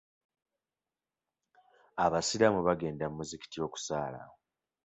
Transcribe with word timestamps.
Abasiraamu 2.05 2.59
bagenda 2.67 3.03
mu 3.09 3.15
muzikiti 3.19 3.57
okusaala. 3.67 4.21